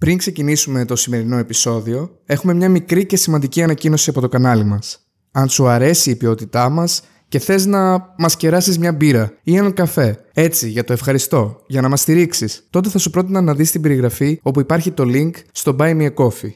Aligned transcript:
Πριν 0.00 0.18
ξεκινήσουμε 0.18 0.84
το 0.84 0.96
σημερινό 0.96 1.36
επεισόδιο, 1.36 2.18
έχουμε 2.24 2.54
μια 2.54 2.68
μικρή 2.68 3.06
και 3.06 3.16
σημαντική 3.16 3.62
ανακοίνωση 3.62 4.10
από 4.10 4.20
το 4.20 4.28
κανάλι 4.28 4.64
μας. 4.64 5.06
Αν 5.30 5.48
σου 5.48 5.68
αρέσει 5.68 6.10
η 6.10 6.16
ποιότητά 6.16 6.68
μας 6.68 7.02
και 7.28 7.38
θες 7.38 7.66
να 7.66 8.14
μας 8.18 8.36
κεράσεις 8.36 8.78
μια 8.78 8.92
μπύρα 8.92 9.32
ή 9.42 9.56
έναν 9.56 9.72
καφέ, 9.72 10.24
έτσι 10.32 10.68
για 10.68 10.84
το 10.84 10.92
ευχαριστώ, 10.92 11.62
για 11.66 11.80
να 11.80 11.88
μας 11.88 12.00
στηρίξεις, 12.00 12.66
τότε 12.70 12.88
θα 12.88 12.98
σου 12.98 13.10
πρότεινα 13.10 13.40
να 13.40 13.54
δεις 13.54 13.70
την 13.70 13.80
περιγραφή 13.80 14.38
όπου 14.42 14.60
υπάρχει 14.60 14.90
το 14.90 15.04
link 15.06 15.30
στο 15.52 15.76
Buy 15.78 16.00
Me 16.00 16.10
a 16.10 16.14
Coffee. 16.14 16.52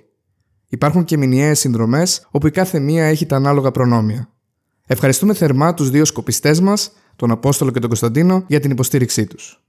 Υπάρχουν 0.68 1.04
και 1.04 1.16
μηνιαίες 1.16 1.58
συνδρομές 1.58 2.26
όπου 2.30 2.46
η 2.46 2.50
κάθε 2.50 2.78
μία 2.78 3.04
έχει 3.04 3.26
τα 3.26 3.36
ανάλογα 3.36 3.70
προνόμια. 3.70 4.28
Ευχαριστούμε 4.86 5.34
θερμά 5.34 5.74
τους 5.74 5.90
δύο 5.90 6.04
σκοπιστές 6.04 6.60
μας, 6.60 6.92
τον 7.16 7.30
Απόστολο 7.30 7.70
και 7.70 7.78
τον 7.78 7.88
Κωνσταντίνο, 7.88 8.44
για 8.46 8.60
την 8.60 8.70
υποστήριξή 8.70 9.26
τους. 9.26 9.63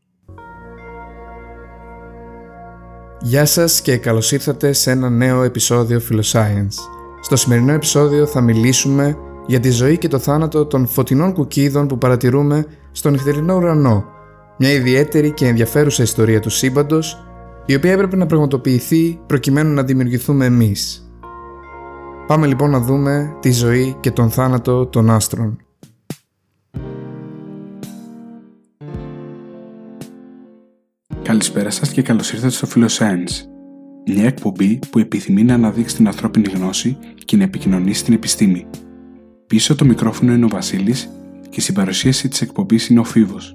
Γεια 3.28 3.46
σας 3.46 3.82
και 3.82 3.98
καλώς 3.98 4.32
ήρθατε 4.32 4.73
σε 4.73 4.91
ένα 4.91 5.10
νέο 5.10 5.44
επεισόδιο 5.44 6.02
Philoscience. 6.09 6.76
Στο 7.22 7.36
σημερινό 7.36 7.73
επεισόδιο 7.73 8.26
θα 8.26 8.41
μιλήσουμε 8.41 9.17
για 9.48 9.59
τη 9.59 9.70
ζωή 9.70 9.98
και 9.98 10.08
το 10.08 10.20
θάνατο 10.20 10.66
των 10.66 10.88
φωτεινών 10.88 11.34
κουκίδων 11.34 11.88
που 11.88 11.98
παρατηρούμε 11.98 12.66
στον 12.91 13.12
νυχτερινό 13.12 13.55
ουρανό, 13.55 14.05
μια 14.58 14.72
ιδιαίτερη 14.72 15.31
και 15.31 15.48
ενδιαφέρουσα 15.48 16.03
ιστορία 16.03 16.40
του 16.40 16.50
σύμπαντος, 16.50 17.26
η 17.66 17.76
οποία 17.76 17.91
έπρεπε 17.91 18.16
να 18.16 18.26
πραγματοποιηθεί 18.26 19.20
προκειμένου 19.26 19.73
να 19.73 19.84
δημιουργηθούμε 19.84 20.45
εμείς. 20.45 21.09
Πάμε 22.28 22.48
λοιπόν 22.48 22.70
να 22.70 22.80
δούμε 22.80 23.38
τη 23.39 23.52
ζωή 23.52 23.95
και 24.00 24.12
τον 24.12 24.30
θάνατο 24.30 24.86
των 24.86 25.09
άστρων. 25.09 25.65
Καλησπέρα 31.26 31.70
σας 31.70 31.90
και 31.90 32.02
καλώς 32.02 32.34
ήρθατε 32.34 32.54
στο 32.54 32.68
Philoscience, 32.76 33.48
μια 34.06 34.26
εκπομπή 34.26 34.80
που 34.90 35.00
επιθυμεί 35.00 35.44
να 35.44 35.54
αναδείξει 35.54 35.96
την 35.96 36.08
ανθρώπινη 36.08 36.50
γνώση 36.50 36.98
και 37.26 37.38
να 37.38 37.44
επικοινωνήσει 37.44 38.04
την 38.04 38.14
επιστήμη. 38.14 38.66
Πίσω 39.48 39.76
το 39.76 39.86
μικρόφωνο 39.86 40.34
είναι 40.34 40.45
ο 40.45 40.48
Βασίλης 40.48 41.09
και 41.50 41.62
στην 41.62 41.73
παρουσίαση 41.73 42.28
της 42.28 42.42
εκπομπής 42.42 42.88
είναι 42.88 43.00
ο 43.00 43.04
Φίβος. 43.04 43.52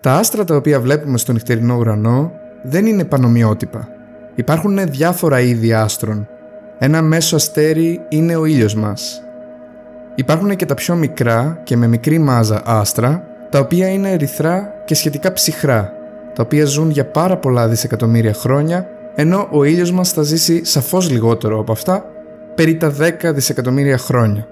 Τα 0.00 0.12
άστρα 0.12 0.44
τα 0.44 0.56
οποία 0.56 0.80
βλέπουμε 0.80 1.18
στο 1.18 1.32
νυχτερινό 1.32 1.76
ουρανό 1.76 2.32
δεν 2.64 2.86
είναι 2.86 3.04
πανομοιότυπα. 3.04 3.88
Υπάρχουν 4.34 4.90
διάφορα 4.90 5.40
είδη 5.40 5.72
άστρων. 5.72 6.26
Ένα 6.78 7.02
μέσο 7.02 7.36
αστέρι 7.36 8.00
είναι 8.08 8.36
ο 8.36 8.44
ήλιος 8.44 8.74
μας, 8.74 9.22
Υπάρχουν 10.18 10.56
και 10.56 10.66
τα 10.66 10.74
πιο 10.74 10.94
μικρά 10.94 11.60
και 11.62 11.76
με 11.76 11.86
μικρή 11.86 12.18
μάζα 12.18 12.62
άστρα, 12.64 13.24
τα 13.50 13.58
οποία 13.58 13.88
είναι 13.88 14.12
ερυθρά 14.12 14.74
και 14.84 14.94
σχετικά 14.94 15.32
ψυχρά, 15.32 15.92
τα 16.34 16.42
οποία 16.42 16.64
ζουν 16.64 16.90
για 16.90 17.06
πάρα 17.06 17.36
πολλά 17.36 17.68
δισεκατομμύρια 17.68 18.32
χρόνια, 18.32 18.88
ενώ 19.14 19.48
ο 19.50 19.64
ήλιος 19.64 19.92
μας 19.92 20.12
θα 20.12 20.22
ζήσει 20.22 20.64
σαφώς 20.64 21.10
λιγότερο 21.10 21.58
από 21.58 21.72
αυτά, 21.72 22.04
περί 22.54 22.76
τα 22.76 22.92
10 23.22 23.32
δισεκατομμύρια 23.34 23.98
χρόνια. 23.98 24.46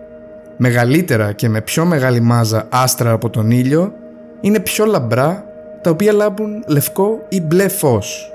Μεγαλύτερα 0.56 1.32
και 1.32 1.48
με 1.48 1.60
πιο 1.60 1.84
μεγάλη 1.84 2.20
μάζα 2.20 2.66
άστρα 2.68 3.10
από 3.10 3.30
τον 3.30 3.50
ήλιο 3.50 3.92
είναι 4.40 4.60
πιο 4.60 4.84
λαμπρά, 4.84 5.44
τα 5.82 5.90
οποία 5.90 6.12
λάμπουν 6.12 6.64
λευκό 6.66 7.24
ή 7.28 7.40
μπλε 7.40 7.68
φως. 7.68 8.30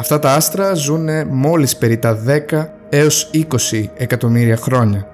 Αυτά 0.00 0.18
τα 0.18 0.34
άστρα 0.34 0.74
ζουν 0.74 1.08
μόλις 1.28 1.76
περί 1.76 1.98
τα 1.98 2.18
10 2.50 2.66
έως 2.88 3.30
20 3.34 3.84
εκατομμύρια 3.96 4.56
χρόνια. 4.56 5.06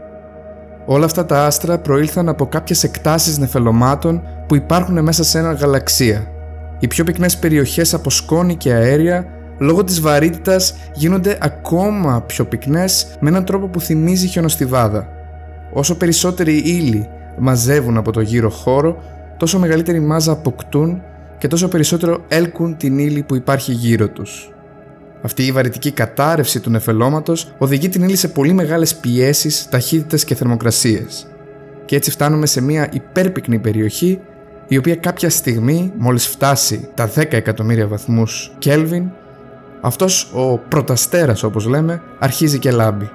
Όλα 0.86 1.04
αυτά 1.04 1.26
τα 1.26 1.46
άστρα 1.46 1.78
προήλθαν 1.78 2.28
από 2.28 2.46
κάποιες 2.46 2.84
εκτάσεις 2.84 3.38
νεφελωμάτων 3.38 4.22
που 4.46 4.54
υπάρχουν 4.54 5.02
μέσα 5.02 5.24
σε 5.24 5.38
ένα 5.38 5.52
γαλαξία. 5.52 6.26
Οι 6.78 6.86
πιο 6.86 7.04
πυκνές 7.04 7.38
περιοχές 7.38 7.94
από 7.94 8.10
σκόνη 8.10 8.56
και 8.56 8.72
αέρια 8.72 9.26
λόγω 9.58 9.84
της 9.84 10.00
βαρύτητας 10.00 10.74
γίνονται 10.94 11.38
ακόμα 11.40 12.22
πιο 12.22 12.44
πυκνές 12.44 13.16
με 13.20 13.28
έναν 13.28 13.44
τρόπο 13.44 13.66
που 13.66 13.80
θυμίζει 13.80 14.26
χιονοστιβάδα. 14.26 15.08
Όσο 15.72 15.96
περισσότεροι 15.96 16.56
ύλοι 16.56 17.08
μαζεύουν 17.38 17.96
από 17.96 18.12
το 18.12 18.20
γύρο 18.20 18.50
χώρο, 18.50 19.02
τόσο 19.36 19.58
μεγαλύτερη 19.58 20.00
μάζα 20.00 20.32
αποκτούν 20.32 21.02
και 21.38 21.48
τόσο 21.48 21.68
περισσότερο 21.68 22.24
έλκουν 22.28 22.76
την 22.76 22.98
ύλη 22.98 23.22
που 23.22 23.34
υπάρχει 23.34 23.72
γύρω 23.72 24.08
τους. 24.08 24.52
Αυτή 25.22 25.46
η 25.46 25.52
βαρυτική 25.52 25.90
κατάρρευση 25.90 26.60
του 26.60 26.70
νεφελώματος 26.70 27.52
οδηγεί 27.58 27.88
την 27.88 28.02
ύλη 28.02 28.16
σε 28.16 28.28
πολύ 28.28 28.52
μεγάλες 28.52 28.94
πιέσεις, 28.94 29.68
ταχύτητες 29.68 30.24
και 30.24 30.34
θερμοκρασίες. 30.34 31.26
Και 31.84 31.96
έτσι 31.96 32.10
φτάνουμε 32.10 32.46
σε 32.46 32.60
μια 32.60 32.88
υπέρπυκνη 32.92 33.58
περιοχή 33.58 34.20
η 34.68 34.76
οποία 34.76 34.96
κάποια 34.96 35.30
στιγμή, 35.30 35.92
μόλις 35.98 36.26
φτάσει 36.26 36.88
τα 36.94 37.10
10 37.14 37.32
εκατομμύρια 37.32 37.86
βαθμούς 37.86 38.52
Kelvin, 38.64 39.02
αυτός 39.80 40.30
ο 40.34 40.58
πρωταστέρας 40.58 41.42
όπως 41.42 41.66
λέμε, 41.66 42.02
αρχίζει 42.18 42.58
και 42.58 42.70
λάμπει. 42.70 43.10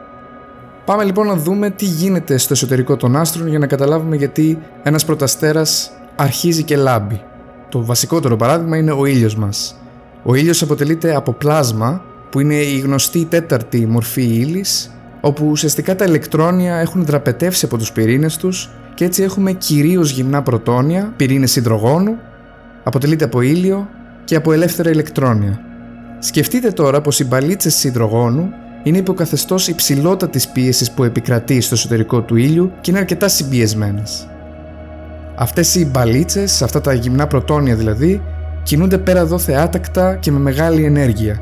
Πάμε 0.85 1.03
λοιπόν 1.03 1.27
να 1.27 1.35
δούμε 1.35 1.69
τι 1.69 1.85
γίνεται 1.85 2.37
στο 2.37 2.53
εσωτερικό 2.53 2.95
των 2.95 3.15
άστρων 3.15 3.47
για 3.47 3.59
να 3.59 3.67
καταλάβουμε 3.67 4.15
γιατί 4.15 4.59
ένας 4.83 5.05
πρωταστέρας 5.05 5.91
αρχίζει 6.15 6.63
και 6.63 6.75
λάμπει. 6.75 7.21
Το 7.69 7.85
βασικότερο 7.85 8.35
παράδειγμα 8.35 8.77
είναι 8.77 8.91
ο 8.91 9.05
ήλιος 9.05 9.35
μας. 9.35 9.75
Ο 10.29 10.35
ήλιος 10.35 10.61
αποτελείται 10.61 11.15
από 11.15 11.33
πλάσμα 11.33 12.01
που 12.29 12.39
είναι 12.39 12.55
η 12.55 12.79
γνωστή 12.79 13.25
τέταρτη 13.25 13.85
μορφή 13.85 14.23
ύλης 14.23 14.91
όπου 15.21 15.47
ουσιαστικά 15.49 15.95
τα 15.95 16.05
ηλεκτρόνια 16.05 16.75
έχουν 16.75 17.05
δραπετεύσει 17.05 17.65
από 17.65 17.77
τους 17.77 17.91
πυρήνες 17.91 18.37
τους 18.37 18.69
και 18.93 19.05
έτσι 19.05 19.23
έχουμε 19.23 19.51
κυρίως 19.53 20.11
γυμνά 20.11 20.41
πρωτόνια, 20.41 21.13
πυρήνες 21.15 21.55
υδρογόνου, 21.55 22.17
αποτελείται 22.83 23.25
από 23.25 23.41
ήλιο 23.41 23.89
και 24.23 24.35
από 24.35 24.53
ελεύθερα 24.53 24.89
ηλεκτρόνια. 24.89 25.59
Σκεφτείτε 26.19 26.71
τώρα 26.71 27.01
πως 27.01 27.19
οι 27.19 27.25
μπαλίτσες 27.25 27.83
υδρογόνου 27.83 28.49
είναι 28.83 28.97
υποκαθεστώς 28.97 29.67
υψηλότατης 29.67 30.47
πίεσης 30.47 30.91
που 30.91 31.03
επικρατεί 31.03 31.61
στο 31.61 31.75
εσωτερικό 31.75 32.21
του 32.21 32.35
ήλιου 32.35 32.71
και 32.81 32.91
είναι 32.91 32.99
αρκετά 32.99 33.27
συμπιεσμένες. 33.27 34.27
Αυτές 35.35 35.75
οι 35.75 35.85
μπαλίτσες, 35.85 36.61
αυτά 36.61 36.81
τα 36.81 36.93
γυμνά 36.93 37.27
πρωτόνια 37.27 37.75
δηλαδή, 37.75 38.21
κινούνται 38.67 38.97
πέρα 38.97 39.19
εδώ 39.19 39.37
θεάτακτα 39.37 40.15
και 40.15 40.31
με 40.31 40.39
μεγάλη 40.39 40.83
ενέργεια. 40.83 41.41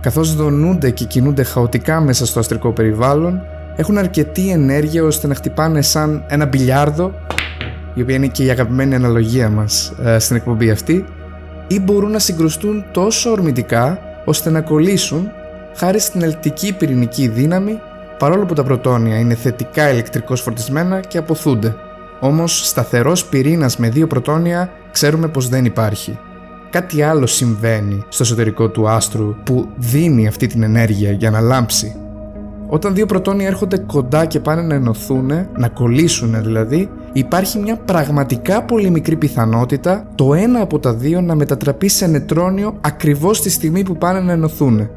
Καθώς 0.00 0.34
δονούνται 0.34 0.90
και 0.90 1.04
κινούνται 1.04 1.42
χαοτικά 1.42 2.00
μέσα 2.00 2.26
στο 2.26 2.38
αστρικό 2.38 2.72
περιβάλλον, 2.72 3.40
έχουν 3.76 3.98
αρκετή 3.98 4.50
ενέργεια 4.50 5.04
ώστε 5.04 5.26
να 5.26 5.34
χτυπάνε 5.34 5.82
σαν 5.82 6.24
ένα 6.28 6.46
μπιλιάρδο, 6.46 7.14
η 7.94 8.02
οποία 8.02 8.14
είναι 8.14 8.26
και 8.26 8.44
η 8.44 8.50
αγαπημένη 8.50 8.94
αναλογία 8.94 9.48
μας 9.48 9.92
ε, 10.04 10.18
στην 10.18 10.36
εκπομπή 10.36 10.70
αυτή, 10.70 11.04
ή 11.66 11.80
μπορούν 11.80 12.10
να 12.10 12.18
συγκρουστούν 12.18 12.84
τόσο 12.90 13.30
ορμητικά 13.30 13.98
ώστε 14.24 14.50
να 14.50 14.60
κολλήσουν 14.60 15.30
χάρη 15.76 15.98
στην 16.00 16.22
ελτική 16.22 16.72
πυρηνική 16.72 17.28
δύναμη 17.28 17.80
παρόλο 18.18 18.44
που 18.44 18.54
τα 18.54 18.64
πρωτόνια 18.64 19.18
είναι 19.18 19.34
θετικά 19.34 19.90
ηλεκτρικώς 19.90 20.40
φορτισμένα 20.40 21.00
και 21.00 21.18
αποθούνται. 21.18 21.74
Όμως 22.20 22.68
σταθερός 22.68 23.24
πυρήνας 23.24 23.76
με 23.76 23.88
δύο 23.88 24.06
πρωτόνια 24.06 24.70
ξέρουμε 24.90 25.28
πως 25.28 25.48
δεν 25.48 25.64
υπάρχει 25.64 26.18
κάτι 26.70 27.02
άλλο 27.02 27.26
συμβαίνει 27.26 28.04
στο 28.08 28.22
εσωτερικό 28.22 28.68
του 28.68 28.88
άστρου 28.88 29.34
που 29.44 29.68
δίνει 29.76 30.26
αυτή 30.26 30.46
την 30.46 30.62
ενέργεια 30.62 31.10
για 31.10 31.30
να 31.30 31.40
λάμψει. 31.40 31.94
Όταν 32.72 32.94
δύο 32.94 33.06
πρωτόνια 33.06 33.46
έρχονται 33.46 33.78
κοντά 33.78 34.24
και 34.24 34.40
πάνε 34.40 34.62
να 34.62 34.74
ενωθούν, 34.74 35.30
να 35.56 35.68
κολλήσουν 35.68 36.42
δηλαδή, 36.42 36.88
υπάρχει 37.12 37.58
μια 37.58 37.76
πραγματικά 37.76 38.62
πολύ 38.62 38.90
μικρή 38.90 39.16
πιθανότητα 39.16 40.08
το 40.14 40.34
ένα 40.34 40.60
από 40.60 40.78
τα 40.78 40.94
δύο 40.94 41.20
να 41.20 41.34
μετατραπεί 41.34 41.88
σε 41.88 42.06
νετρόνιο 42.06 42.78
ακριβώς 42.80 43.40
τη 43.40 43.50
στιγμή 43.50 43.82
που 43.82 43.96
πάνε 43.96 44.20
να 44.20 44.32
ενωθούν. 44.32 44.88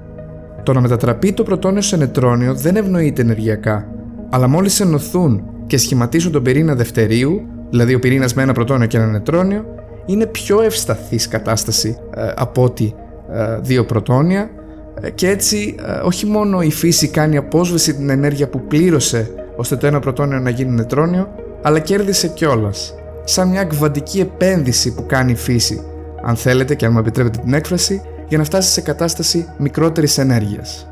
Το 0.63 0.73
να 0.73 0.81
μετατραπεί 0.81 1.33
το 1.33 1.43
πρωτόνιο 1.43 1.81
σε 1.81 1.97
νετρόνιο 1.97 2.53
δεν 2.53 2.75
ευνοείται 2.75 3.21
ενεργειακά, 3.21 3.87
αλλά 4.29 4.47
μόλις 4.47 4.79
ενωθούν 4.79 5.43
και 5.67 5.77
σχηματίσουν 5.77 6.31
τον 6.31 6.43
πυρήνα 6.43 6.75
δευτερίου, 6.75 7.41
δηλαδή 7.69 7.93
ο 7.93 7.99
πυρήνας 7.99 8.33
με 8.33 8.41
ένα 8.41 8.53
πρωτόνιο 8.53 8.87
και 8.87 8.97
ένα 8.97 9.07
νετρόνιο, 9.07 9.65
είναι 10.05 10.25
πιο 10.25 10.61
ευσταθής 10.61 11.27
κατάσταση 11.27 11.97
ε, 12.15 12.31
από 12.35 12.63
ότι 12.63 12.95
ε, 13.31 13.57
δύο 13.61 13.85
πρωτόνια 13.85 14.49
ε, 15.01 15.09
και 15.09 15.29
έτσι 15.29 15.75
όχι 16.03 16.25
μόνο 16.25 16.61
η 16.61 16.71
φύση 16.71 17.07
κάνει 17.07 17.37
απόσβεση 17.37 17.95
την 17.95 18.09
ενέργεια 18.09 18.49
που 18.49 18.61
πλήρωσε 18.67 19.31
ώστε 19.55 19.75
το 19.75 19.87
ένα 19.87 19.99
πρωτόνιο 19.99 20.39
να 20.39 20.49
γίνει 20.49 20.71
νετρόνιο 20.71 21.27
αλλά 21.61 21.79
κέρδισε 21.79 22.27
κιόλας. 22.27 22.93
σαν 23.23 23.49
μια 23.49 23.63
κβαντική 23.63 24.19
επένδυση 24.19 24.93
που 24.93 25.05
κάνει 25.05 25.31
η 25.31 25.35
φύση 25.35 25.81
αν 26.23 26.35
θέλετε 26.35 26.75
και 26.75 26.85
αν 26.85 26.91
μου 26.91 26.99
επιτρέπετε 26.99 27.39
την 27.43 27.53
έκφραση 27.53 28.01
για 28.27 28.37
να 28.37 28.43
φτάσει 28.43 28.71
σε 28.71 28.81
κατάσταση 28.81 29.47
μικρότερης 29.57 30.17
ενέργειας. 30.17 30.87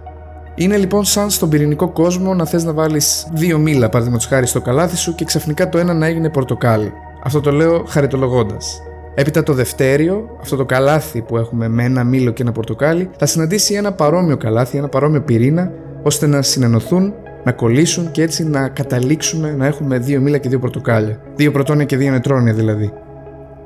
Είναι 0.55 0.77
λοιπόν 0.77 1.03
σαν 1.03 1.29
στον 1.29 1.49
πυρηνικό 1.49 1.89
κόσμο 1.89 2.33
να 2.33 2.45
θες 2.45 2.63
να 2.63 2.73
βάλεις 2.73 3.27
δύο 3.33 3.57
μήλα 3.57 3.89
παραδείγματος 3.89 4.27
χάρη 4.27 4.47
στο 4.47 4.61
καλάθι 4.61 4.97
σου 4.97 5.15
και 5.15 5.25
ξαφνικά 5.25 5.69
το 5.69 5.77
ένα 5.77 5.93
να 5.93 6.05
έγινε 6.05 6.29
πορτοκάλι. 6.29 6.91
Αυτό 7.23 7.41
το 7.41 7.51
λέω 7.51 7.83
χαριτολογώντας. 7.87 8.81
Έπειτα 9.15 9.43
το 9.43 9.53
δευτέριο, 9.53 10.37
αυτό 10.41 10.55
το 10.55 10.65
καλάθι 10.65 11.21
που 11.21 11.37
έχουμε 11.37 11.67
με 11.67 11.83
ένα 11.83 12.03
μήλο 12.03 12.31
και 12.31 12.41
ένα 12.41 12.51
πορτοκάλι, 12.51 13.09
θα 13.17 13.25
συναντήσει 13.25 13.73
ένα 13.73 13.91
παρόμοιο 13.93 14.37
καλάθι, 14.37 14.77
ένα 14.77 14.87
παρόμοιο 14.87 15.21
πυρήνα, 15.21 15.71
ώστε 16.03 16.27
να 16.27 16.41
συνενωθούν 16.41 17.13
να 17.43 17.51
κολλήσουν 17.51 18.11
και 18.11 18.21
έτσι 18.21 18.47
να 18.47 18.69
καταλήξουμε 18.69 19.51
να 19.51 19.65
έχουμε 19.65 19.97
δύο 19.97 20.19
μήλα 20.21 20.37
και 20.37 20.49
δύο 20.49 20.59
πορτοκάλια. 20.59 21.21
Δύο 21.35 21.51
πρωτόνια 21.51 21.85
και 21.85 21.97
δύο 21.97 22.11
νετρόνια 22.11 22.53
δηλαδή. 22.53 22.93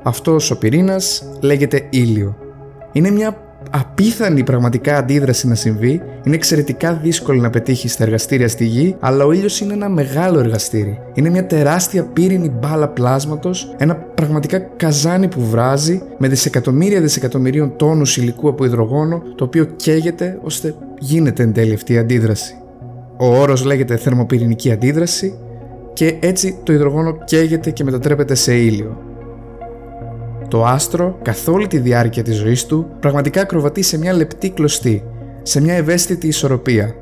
Αυτός 0.02 0.50
ο 0.50 0.58
πυρήνας 0.58 1.32
λέγεται 1.40 1.86
ήλιο. 1.90 2.36
Είναι 2.92 3.10
μια 3.10 3.36
απίθανη 3.70 4.42
πραγματικά 4.42 4.96
αντίδραση 4.96 5.48
να 5.48 5.54
συμβεί, 5.54 6.02
είναι 6.24 6.34
εξαιρετικά 6.34 6.92
δύσκολη 6.92 7.40
να 7.40 7.50
πετύχεις 7.50 7.92
στα 7.92 8.04
εργαστήρια 8.04 8.48
στη 8.48 8.64
γη, 8.64 8.96
αλλά 9.00 9.24
ο 9.24 9.32
ήλιος 9.32 9.60
είναι 9.60 9.72
ένα 9.72 9.88
μεγάλο 9.88 10.38
εργαστήρι. 10.38 10.98
Είναι 11.14 11.30
μια 11.30 11.46
τεράστια 11.46 12.04
πύρινη 12.04 12.48
μπάλα 12.48 12.88
πλάσματος, 12.88 13.74
ένα 13.78 13.94
πραγματικά 13.96 14.58
καζάνι 14.58 15.28
που 15.28 15.46
βράζει 15.46 16.02
με 16.18 16.28
δισεκατομμύρια 16.28 17.00
δισεκατομμυρίων 17.00 17.76
τόνους 17.76 18.16
υλικού 18.16 18.48
από 18.48 18.64
υδρογόνο, 18.64 19.22
το 19.34 19.44
οποίο 19.44 19.64
καίγεται 19.64 20.38
ώστε 20.42 20.74
γίνεται 20.98 21.42
εν 21.42 21.52
τέλει 21.52 21.74
αυτή 21.74 21.92
η 21.92 21.98
αντίδραση. 21.98 22.54
Ο 23.18 23.40
όρος 23.40 23.64
λέγεται 23.64 23.96
θερμοπυρηνική 23.96 24.72
αντίδραση 24.72 25.38
και 25.92 26.16
έτσι 26.20 26.58
το 26.62 26.72
υδρογόνο 26.72 27.18
καίγεται 27.24 27.70
και 27.70 27.84
μετατρέπεται 27.84 28.34
σε 28.34 28.54
ήλιο. 28.54 29.05
Το 30.48 30.64
άστρο, 30.64 31.18
καθ' 31.22 31.48
όλη 31.48 31.66
τη 31.66 31.78
διάρκεια 31.78 32.22
της 32.22 32.36
ζωής 32.36 32.66
του, 32.66 32.86
πραγματικά 33.00 33.40
ακροβατεί 33.40 33.82
σε 33.82 33.98
μια 33.98 34.12
λεπτή 34.12 34.50
κλωστή, 34.50 35.04
σε 35.42 35.60
μια 35.60 35.74
ευαίσθητη 35.74 36.26
ισορροπία. 36.26 36.94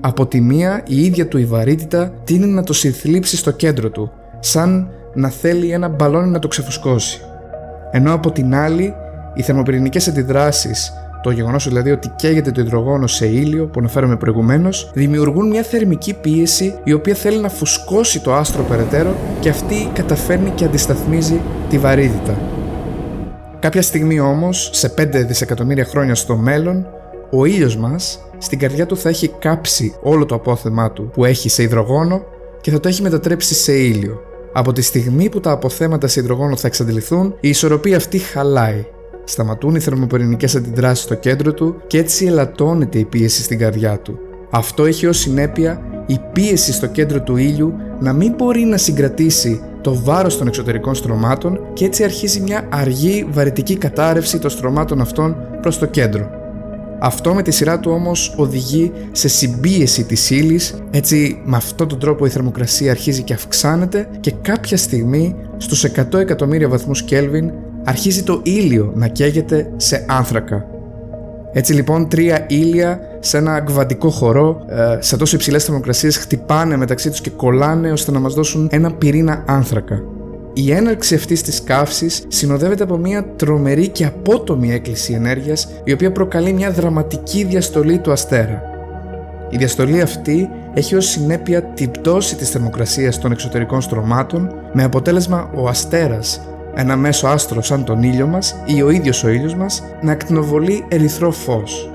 Από 0.00 0.26
τη 0.26 0.40
μία, 0.40 0.82
η 0.86 1.04
ίδια 1.04 1.28
του 1.28 1.38
η 1.38 1.44
βαρύτητα 1.44 2.12
τίνει 2.24 2.46
να 2.46 2.62
το 2.62 2.72
συνθλίψει 2.72 3.36
στο 3.36 3.50
κέντρο 3.50 3.90
του, 3.90 4.10
σαν 4.40 4.90
να 5.14 5.28
θέλει 5.28 5.70
ένα 5.70 5.88
μπαλόνι 5.88 6.30
να 6.30 6.38
το 6.38 6.48
ξεφουσκώσει. 6.48 7.20
Ενώ 7.90 8.12
από 8.12 8.30
την 8.30 8.54
άλλη, 8.54 8.94
οι 9.34 9.42
θερμοπυρηνικές 9.42 10.08
αντιδράσεις, 10.08 10.92
το 11.22 11.30
γεγονός 11.30 11.68
δηλαδή 11.68 11.90
ότι 11.90 12.12
καίγεται 12.16 12.50
το 12.50 12.60
υδρογόνο 12.60 13.06
σε 13.06 13.26
ήλιο 13.26 13.66
που 13.66 13.78
αναφέραμε 13.78 14.16
προηγουμένως, 14.16 14.90
δημιουργούν 14.94 15.48
μια 15.48 15.62
θερμική 15.62 16.14
πίεση 16.14 16.74
η 16.84 16.92
οποία 16.92 17.14
θέλει 17.14 17.38
να 17.38 17.48
φουσκώσει 17.48 18.20
το 18.20 18.34
άστρο 18.34 18.62
περαιτέρω 18.62 19.14
και 19.40 19.48
αυτή 19.48 19.90
καταφέρνει 19.92 20.50
και 20.50 20.64
αντισταθμίζει 20.64 21.40
τη 21.68 21.78
βαρύτητα. 21.78 22.57
Κάποια 23.60 23.82
στιγμή 23.82 24.20
όμως, 24.20 24.70
σε 24.72 24.88
5 24.88 25.24
δισεκατομμύρια 25.26 25.84
χρόνια 25.84 26.14
στο 26.14 26.36
μέλλον, 26.36 26.86
ο 27.30 27.44
ήλιος 27.44 27.76
μας 27.76 28.18
στην 28.38 28.58
καρδιά 28.58 28.86
του 28.86 28.96
θα 28.96 29.08
έχει 29.08 29.28
κάψει 29.28 29.94
όλο 30.02 30.24
το 30.24 30.34
απόθεμά 30.34 30.92
του 30.92 31.10
που 31.12 31.24
έχει 31.24 31.48
σε 31.48 31.62
υδρογόνο 31.62 32.24
και 32.60 32.70
θα 32.70 32.80
το 32.80 32.88
έχει 32.88 33.02
μετατρέψει 33.02 33.54
σε 33.54 33.72
ήλιο. 33.72 34.20
Από 34.52 34.72
τη 34.72 34.82
στιγμή 34.82 35.28
που 35.28 35.40
τα 35.40 35.50
αποθέματα 35.50 36.06
σε 36.06 36.20
υδρογόνο 36.20 36.56
θα 36.56 36.66
εξαντληθούν, 36.66 37.34
η 37.40 37.48
ισορροπία 37.48 37.96
αυτή 37.96 38.18
χαλάει. 38.18 38.84
Σταματούν 39.24 39.74
οι 39.74 39.80
θερμοπυρηνικές 39.80 40.56
αντιδράσεις 40.56 41.04
στο 41.04 41.14
κέντρο 41.14 41.52
του 41.54 41.82
και 41.86 41.98
έτσι 41.98 42.26
ελαττώνεται 42.26 42.98
η 42.98 43.04
πίεση 43.04 43.42
στην 43.42 43.58
καρδιά 43.58 43.98
του. 43.98 44.18
Αυτό 44.50 44.84
έχει 44.84 45.06
ως 45.06 45.18
συνέπεια 45.18 45.80
η 46.06 46.18
πίεση 46.32 46.72
στο 46.72 46.86
κέντρο 46.86 47.22
του 47.22 47.36
ήλιου 47.36 47.74
να 48.00 48.12
μην 48.12 48.34
μπορεί 48.36 48.60
να 48.60 48.76
συγκρατήσει 48.76 49.60
το 49.80 49.94
βάρος 49.94 50.38
των 50.38 50.46
εξωτερικών 50.46 50.94
στρωμάτων 50.94 51.60
και 51.72 51.84
έτσι 51.84 52.04
αρχίζει 52.04 52.40
μια 52.40 52.68
αργή 52.68 53.26
βαρυτική 53.30 53.76
κατάρρευση 53.76 54.38
των 54.38 54.50
στρωμάτων 54.50 55.00
αυτών 55.00 55.36
προς 55.60 55.78
το 55.78 55.86
κέντρο. 55.86 56.30
Αυτό 57.00 57.34
με 57.34 57.42
τη 57.42 57.50
σειρά 57.50 57.80
του 57.80 57.90
όμως 57.90 58.34
οδηγεί 58.36 58.92
σε 59.12 59.28
συμπίεση 59.28 60.04
της 60.04 60.30
ύλης, 60.30 60.82
έτσι 60.90 61.42
με 61.44 61.56
αυτόν 61.56 61.88
τον 61.88 61.98
τρόπο 61.98 62.26
η 62.26 62.28
θερμοκρασία 62.28 62.90
αρχίζει 62.90 63.22
και 63.22 63.34
αυξάνεται 63.34 64.08
και 64.20 64.32
κάποια 64.42 64.76
στιγμή 64.76 65.36
στους 65.56 65.84
100 65.84 66.14
εκατομμύρια 66.18 66.68
βαθμούς 66.68 67.02
Κέλβιν 67.02 67.52
αρχίζει 67.84 68.22
το 68.22 68.40
ήλιο 68.44 68.92
να 68.94 69.08
καίγεται 69.08 69.72
σε 69.76 70.04
άνθρακα. 70.08 70.66
Έτσι 71.52 71.72
λοιπόν 71.72 72.08
τρία 72.08 72.46
ήλια 72.48 73.00
σε 73.20 73.36
ένα 73.36 73.60
κβαντικό 73.60 74.10
χορό 74.10 74.64
ε, 74.68 74.96
σε 75.00 75.16
τόσο 75.16 75.36
υψηλές 75.36 75.64
θερμοκρασίες 75.64 76.16
χτυπάνε 76.16 76.76
μεταξύ 76.76 77.10
τους 77.10 77.20
και 77.20 77.30
κολλάνε 77.30 77.92
ώστε 77.92 78.10
να 78.10 78.18
μας 78.18 78.34
δώσουν 78.34 78.68
ένα 78.70 78.92
πυρήνα 78.92 79.44
άνθρακα. 79.46 80.02
Η 80.52 80.72
έναρξη 80.72 81.14
αυτής 81.14 81.42
της 81.42 81.62
καύσης 81.62 82.24
συνοδεύεται 82.28 82.82
από 82.82 82.96
μια 82.96 83.24
τρομερή 83.36 83.88
και 83.88 84.04
απότομη 84.04 84.72
έκκληση 84.72 85.12
ενέργειας, 85.12 85.68
η 85.84 85.92
οποία 85.92 86.12
προκαλεί 86.12 86.52
μια 86.52 86.70
δραματική 86.70 87.44
διαστολή 87.44 87.98
του 87.98 88.12
αστέρα. 88.12 88.62
Η 89.50 89.56
διαστολή 89.56 90.00
αυτή 90.00 90.48
έχει 90.74 90.94
ως 90.94 91.06
συνέπεια 91.06 91.62
την 91.62 91.90
πτώση 91.90 92.36
της 92.36 92.50
θερμοκρασίας 92.50 93.18
των 93.18 93.32
εξωτερικών 93.32 93.80
στρωμάτων, 93.80 94.54
με 94.72 94.84
αποτέλεσμα 94.84 95.50
ο 95.54 95.68
αστέρας 95.68 96.40
ένα 96.80 96.96
μέσο 96.96 97.26
άστρο 97.26 97.62
σαν 97.62 97.84
τον 97.84 98.02
ήλιο 98.02 98.26
μας 98.26 98.62
ή 98.66 98.82
ο 98.82 98.90
ίδιος 98.90 99.24
ο 99.24 99.28
ήλιος 99.28 99.54
μας 99.54 99.82
να 100.00 100.12
ακτινοβολεί 100.12 100.84
ερυθρό 100.88 101.30
φως. 101.30 101.90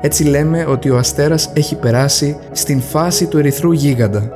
Έτσι 0.00 0.24
λέμε 0.24 0.64
ότι 0.64 0.90
ο 0.90 0.96
αστέρας 0.96 1.50
έχει 1.54 1.76
περάσει 1.76 2.36
στην 2.52 2.80
φάση 2.80 3.26
του 3.26 3.38
ερυθρού 3.38 3.72
γίγαντα. 3.72 4.30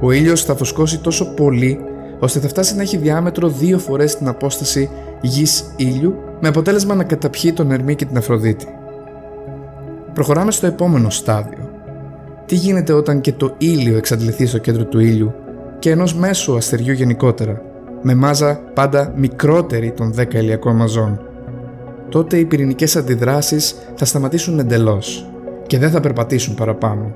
Ο 0.00 0.12
ήλιος 0.12 0.44
θα 0.44 0.56
φουσκώσει 0.56 0.98
τόσο 0.98 1.34
πολύ 1.34 1.80
ώστε 2.18 2.40
θα 2.40 2.48
φτάσει 2.48 2.76
να 2.76 2.82
έχει 2.82 2.96
διάμετρο 2.96 3.48
δύο 3.48 3.78
φορές 3.78 4.16
την 4.16 4.28
απόσταση 4.28 4.90
γης 5.20 5.72
ήλιου 5.76 6.14
με 6.40 6.48
αποτέλεσμα 6.48 6.94
να 6.94 7.04
καταπιεί 7.04 7.52
τον 7.52 7.70
Ερμή 7.70 7.94
και 7.94 8.04
την 8.04 8.16
Αφροδίτη. 8.16 8.66
Προχωράμε 10.14 10.50
στο 10.50 10.66
επόμενο 10.66 11.10
στάδιο. 11.10 11.70
Τι 12.46 12.54
γίνεται 12.54 12.92
όταν 12.92 13.20
και 13.20 13.32
το 13.32 13.54
ήλιο 13.58 13.96
εξαντληθεί 13.96 14.46
στο 14.46 14.58
κέντρο 14.58 14.84
του 14.84 14.98
ήλιου 14.98 15.34
και 15.78 15.90
ενός 15.90 16.14
μέσου 16.14 16.56
αστεριού 16.56 16.92
γενικότερα 16.92 17.62
με 18.02 18.14
μάζα 18.14 18.60
πάντα 18.74 19.12
μικρότερη 19.16 19.92
των 19.92 20.14
10 20.18 20.34
ηλιακών 20.34 20.76
μαζών; 20.76 21.20
Τότε 22.12 22.36
οι 22.36 22.44
πυρηνικές 22.44 22.96
αντιδράσεις 22.96 23.74
θα 23.94 24.04
σταματήσουν 24.04 24.58
εντελώς 24.58 25.26
και 25.66 25.78
δεν 25.78 25.90
θα 25.90 26.00
περπατήσουν 26.00 26.54
παραπάνω. 26.54 27.12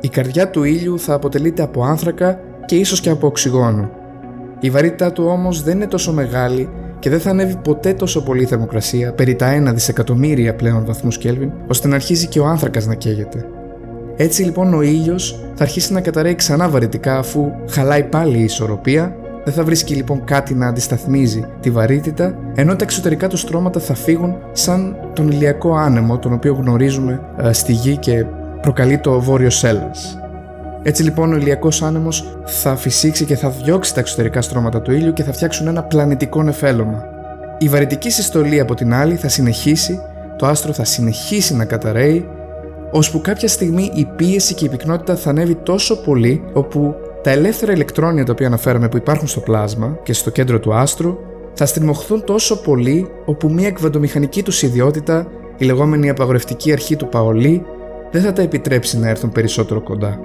Η 0.00 0.08
καρδιά 0.08 0.50
του 0.50 0.64
ήλιου 0.64 0.98
θα 0.98 1.14
αποτελείται 1.14 1.62
από 1.62 1.84
άνθρακα 1.84 2.40
και 2.66 2.76
ίσως 2.76 3.00
και 3.00 3.10
από 3.10 3.26
οξυγόνο. 3.26 3.90
Η 4.60 4.70
βαρύτητά 4.70 5.12
του 5.12 5.24
όμως 5.26 5.62
δεν 5.62 5.76
είναι 5.76 5.86
τόσο 5.86 6.12
μεγάλη 6.12 6.68
και 6.98 7.10
δεν 7.10 7.20
θα 7.20 7.30
ανέβει 7.30 7.56
ποτέ 7.56 7.92
τόσο 7.92 8.22
πολύ 8.22 8.42
η 8.42 8.46
θερμοκρασία, 8.46 9.12
περί 9.12 9.34
τα 9.34 9.70
1 9.70 9.74
δισεκατομμύρια 9.74 10.54
πλέον 10.54 10.84
βαθμούς 10.86 11.18
Κέλβιν, 11.18 11.52
ώστε 11.68 11.88
να 11.88 11.94
αρχίσει 11.94 12.26
και 12.26 12.40
ο 12.40 12.46
άνθρακας 12.46 12.86
να 12.86 12.94
καίγεται. 12.94 13.46
Έτσι 14.16 14.42
λοιπόν 14.42 14.74
ο 14.74 14.82
ήλιος 14.82 15.40
θα 15.54 15.62
αρχίσει 15.62 15.92
να 15.92 16.00
καταραίει 16.00 16.34
ξανά 16.34 16.68
βαρυτικά 16.68 17.18
αφού 17.18 17.50
χαλάει 17.70 18.04
πάλι 18.04 18.38
η 18.38 18.44
ισορροπία 18.44 19.16
δεν 19.48 19.56
θα 19.56 19.64
βρίσκει 19.64 19.94
λοιπόν 19.94 20.24
κάτι 20.24 20.54
να 20.54 20.66
αντισταθμίζει 20.66 21.44
τη 21.60 21.70
βαρύτητα, 21.70 22.34
ενώ 22.54 22.76
τα 22.76 22.84
εξωτερικά 22.84 23.28
του 23.28 23.36
στρώματα 23.36 23.80
θα 23.80 23.94
φύγουν 23.94 24.36
σαν 24.52 24.96
τον 25.12 25.30
ηλιακό 25.30 25.74
άνεμο, 25.74 26.18
τον 26.18 26.32
οποίο 26.32 26.54
γνωρίζουμε 26.54 27.20
ε, 27.36 27.52
στη 27.52 27.72
γη 27.72 27.96
και 27.96 28.24
προκαλεί 28.60 28.98
το 28.98 29.20
βόρειο 29.20 29.50
σέλας. 29.50 30.18
Έτσι 30.82 31.02
λοιπόν 31.02 31.32
ο 31.32 31.36
ηλιακός 31.36 31.82
άνεμος 31.82 32.38
θα 32.44 32.76
φυσήξει 32.76 33.24
και 33.24 33.36
θα 33.36 33.50
διώξει 33.50 33.94
τα 33.94 34.00
εξωτερικά 34.00 34.42
στρώματα 34.42 34.82
του 34.82 34.92
ήλιου 34.92 35.12
και 35.12 35.22
θα 35.22 35.32
φτιάξουν 35.32 35.66
ένα 35.66 35.82
πλανητικό 35.82 36.42
νεφέλωμα. 36.42 37.04
Η 37.58 37.68
βαρυτική 37.68 38.10
συστολή 38.10 38.60
από 38.60 38.74
την 38.74 38.94
άλλη 38.94 39.14
θα 39.14 39.28
συνεχίσει, 39.28 40.00
το 40.36 40.46
άστρο 40.46 40.72
θα 40.72 40.84
συνεχίσει 40.84 41.54
να 41.54 41.64
καταραίει, 41.64 42.28
ώσπου 42.90 43.20
κάποια 43.20 43.48
στιγμή 43.48 43.90
η 43.94 44.08
πίεση 44.16 44.54
και 44.54 44.64
η 44.64 44.68
πυκνότητα 44.68 45.16
θα 45.16 45.30
ανέβει 45.30 45.54
τόσο 45.54 46.02
πολύ 46.02 46.42
όπου 46.52 46.94
τα 47.22 47.30
ελεύθερα 47.30 47.72
ηλεκτρόνια 47.72 48.24
τα 48.24 48.32
οποία 48.32 48.46
αναφέραμε 48.46 48.88
που 48.88 48.96
υπάρχουν 48.96 49.28
στο 49.28 49.40
πλάσμα 49.40 49.98
και 50.02 50.12
στο 50.12 50.30
κέντρο 50.30 50.60
του 50.60 50.74
άστρου 50.74 51.16
θα 51.52 51.66
στριμωχθούν 51.66 52.24
τόσο 52.24 52.60
πολύ 52.60 53.08
όπου 53.24 53.52
μια 53.52 53.66
εκβαντομηχανική 53.66 54.42
τους 54.42 54.62
ιδιότητα, 54.62 55.26
η 55.56 55.64
λεγόμενη 55.64 56.08
απαγορευτική 56.08 56.72
αρχή 56.72 56.96
του 56.96 57.08
Παολί, 57.08 57.62
δεν 58.10 58.22
θα 58.22 58.32
τα 58.32 58.42
επιτρέψει 58.42 58.98
να 58.98 59.08
έρθουν 59.08 59.32
περισσότερο 59.32 59.82
κοντά. 59.82 60.20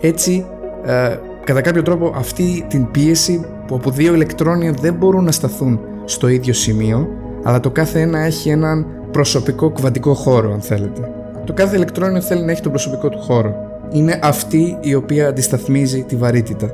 Έτσι, 0.00 0.46
ε, 0.84 1.16
κατά 1.44 1.60
κάποιο 1.60 1.82
τρόπο 1.82 2.12
αυτή 2.16 2.66
την 2.68 2.90
πίεση 2.90 3.40
που 3.66 3.74
όπου 3.74 3.90
δύο 3.90 4.14
ηλεκτρόνια 4.14 4.72
δεν 4.72 4.94
μπορούν 4.94 5.24
να 5.24 5.32
σταθούν 5.32 5.80
στο 6.04 6.28
ίδιο 6.28 6.52
σημείο, 6.52 7.08
αλλά 7.42 7.60
το 7.60 7.70
κάθε 7.70 8.00
ένα 8.00 8.18
έχει 8.18 8.50
έναν 8.50 8.86
προσωπικό 9.10 9.70
κβαντικό 9.70 10.14
χώρο 10.14 10.52
αν 10.52 10.60
θέλετε. 10.60 11.17
Το 11.48 11.54
κάθε 11.54 11.76
ηλεκτρόνιο 11.76 12.20
θέλει 12.20 12.44
να 12.44 12.50
έχει 12.50 12.62
τον 12.62 12.70
προσωπικό 12.70 13.08
του 13.08 13.18
χώρο 13.18 13.54
είναι 13.90 14.18
αυτή 14.22 14.78
η 14.80 14.94
οποία 14.94 15.28
αντισταθμίζει 15.28 16.02
τη 16.02 16.16
βαρύτητα. 16.16 16.70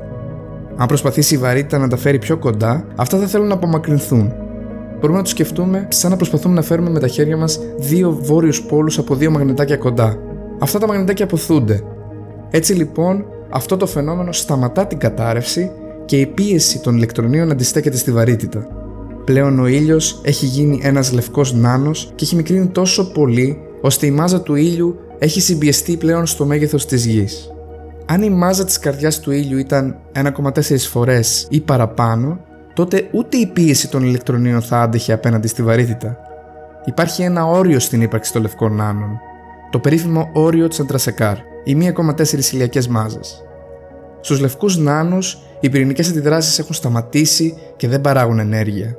Αν 0.75 0.87
προσπαθήσει 0.87 1.35
η 1.35 1.37
βαρύτητα 1.37 1.77
να 1.77 1.87
τα 1.87 1.97
φέρει 1.97 2.17
πιο 2.19 2.37
κοντά, 2.37 2.85
αυτά 2.95 3.17
θα 3.17 3.27
θέλουν 3.27 3.47
να 3.47 3.53
απομακρυνθούν. 3.53 4.33
Μπορούμε 4.99 5.17
να 5.17 5.23
το 5.23 5.29
σκεφτούμε 5.29 5.87
σαν 5.89 6.11
να 6.11 6.15
προσπαθούμε 6.15 6.55
να 6.55 6.61
φέρουμε 6.61 6.89
με 6.89 6.99
τα 6.99 7.07
χέρια 7.07 7.37
μας 7.37 7.59
δύο 7.77 8.17
βόρειους 8.21 8.61
πόλους 8.63 8.97
από 8.97 9.15
δύο 9.15 9.31
μαγνητάκια 9.31 9.77
κοντά. 9.77 10.17
Αυτά 10.59 10.79
τα 10.79 10.87
μαγνητάκια 10.87 11.25
αποθούνται. 11.25 11.83
Έτσι 12.49 12.73
λοιπόν, 12.73 13.25
αυτό 13.49 13.77
το 13.77 13.85
φαινόμενο 13.85 14.31
σταματά 14.31 14.87
την 14.87 14.97
κατάρρευση 14.97 15.71
και 16.05 16.19
η 16.19 16.25
πίεση 16.25 16.79
των 16.79 16.95
ηλεκτρονίων 16.95 17.51
αντιστέκεται 17.51 17.97
στη 17.97 18.11
βαρύτητα. 18.11 18.67
Πλέον 19.25 19.59
ο 19.59 19.67
ήλιος 19.67 20.21
έχει 20.23 20.45
γίνει 20.45 20.79
ένας 20.83 21.13
λευκός 21.13 21.53
νάνος 21.53 22.11
και 22.15 22.23
έχει 22.23 22.35
μικρύνει 22.35 22.67
τόσο 22.67 23.11
πολύ 23.11 23.64
ώστε 23.85 24.05
η 24.05 24.11
μάζα 24.11 24.41
του 24.41 24.55
ήλιου 24.55 24.99
έχει 25.19 25.41
συμπιεστεί 25.41 25.97
πλέον 25.97 26.25
στο 26.25 26.45
μέγεθος 26.45 26.85
της 26.85 27.05
γης. 27.05 27.51
Αν 28.05 28.21
η 28.21 28.29
μάζα 28.29 28.65
της 28.65 28.79
καρδιάς 28.79 29.19
του 29.19 29.31
ήλιου 29.31 29.57
ήταν 29.57 29.95
1,4 30.11 30.77
φορές 30.77 31.47
ή 31.49 31.61
παραπάνω, 31.61 32.39
τότε 32.73 33.07
ούτε 33.11 33.37
η 33.37 33.45
πίεση 33.47 33.89
των 33.89 34.03
ηλεκτρονίων 34.03 34.61
θα 34.61 34.81
άντεχε 34.81 35.13
απέναντι 35.13 35.47
στη 35.47 35.63
βαρύτητα. 35.63 36.17
Υπάρχει 36.85 37.21
ένα 37.21 37.45
όριο 37.45 37.79
στην 37.79 38.01
ύπαρξη 38.01 38.33
των 38.33 38.41
λευκών 38.41 38.75
νάνων, 38.75 39.19
το 39.69 39.79
περίφημο 39.79 40.29
όριο 40.33 40.67
Τσαντρασεκάρ. 40.67 41.37
ή 41.63 41.73
1,4 41.73 42.51
ηλιακές 42.51 42.87
μάζες. 42.87 43.43
Στους 44.21 44.39
λευκούς 44.39 44.77
νάνους, 44.77 45.37
οι 45.59 45.69
πυρηνικές 45.69 46.09
αντιδράσεις 46.09 46.59
έχουν 46.59 46.73
σταματήσει 46.73 47.57
και 47.75 47.87
δεν 47.87 48.01
παράγουν 48.01 48.39
ενέργεια. 48.39 48.97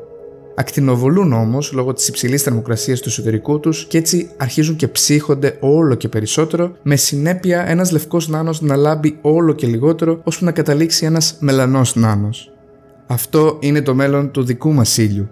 Ακτινοβολούν 0.58 1.32
όμως 1.32 1.72
λόγω 1.72 1.92
της 1.92 2.08
υψηλής 2.08 2.42
θερμοκρασίας 2.42 3.00
του 3.00 3.08
εσωτερικού 3.08 3.60
τους 3.60 3.86
και 3.86 3.98
έτσι 3.98 4.30
αρχίζουν 4.36 4.76
και 4.76 4.88
ψύχονται 4.88 5.56
όλο 5.60 5.94
και 5.94 6.08
περισσότερο, 6.08 6.76
με 6.82 6.96
συνέπεια 6.96 7.68
ένας 7.68 7.90
λευκός 7.90 8.28
νάνος 8.28 8.60
να 8.60 8.76
λάμπει 8.76 9.18
όλο 9.20 9.52
και 9.52 9.66
λιγότερο, 9.66 10.20
ώσπου 10.24 10.44
να 10.44 10.52
καταλήξει 10.52 11.06
ένας 11.06 11.36
μελανός 11.40 11.94
νάνος. 11.94 12.50
Αυτό 13.06 13.56
είναι 13.60 13.82
το 13.82 13.94
μέλλον 13.94 14.30
του 14.30 14.44
δικού 14.44 14.72
μας 14.72 14.96
ήλιου. 14.96 15.28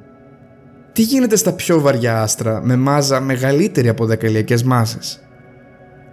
Τι 0.92 1.02
γίνεται 1.02 1.36
στα 1.36 1.52
πιο 1.52 1.80
βαριά 1.80 2.22
άστρα 2.22 2.60
με 2.64 2.76
μάζα 2.76 3.20
μεγαλύτερη 3.20 3.88
από 3.88 4.04
10 4.04 4.22
ηλιακές 4.22 4.62
μάζες; 4.62 5.20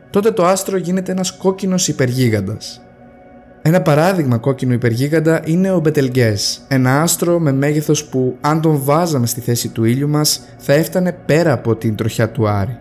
Τότε 0.10 0.32
το 0.32 0.46
άστρο 0.46 0.78
γίνεται 0.78 1.12
ένας 1.12 1.38
κόκκινος 1.38 1.88
υπεργίγαντας. 1.88 2.82
Ένα 3.64 3.82
παράδειγμα 3.82 4.38
κόκκινου 4.38 4.74
υπεργίγαντα 4.74 5.42
είναι 5.46 5.72
ο 5.72 5.80
Μπετελγκές, 5.80 6.62
ένα 6.68 7.02
άστρο 7.02 7.40
με 7.40 7.52
μέγεθος 7.52 8.06
που 8.06 8.38
αν 8.42 8.62
τον 8.62 8.82
βάζαμε 8.84 9.28
στη 9.28 9.42
θέση 9.42 9.70
του 9.70 9.84
ήλιου 9.84 10.10
μας 10.10 10.42
θα 10.58 10.74
έφτανε 10.74 11.18
πέρα 11.26 11.54
από 11.54 11.76
την 11.76 11.96
τροχιά 11.96 12.30
του 12.30 12.48
Άρη. 12.48 12.78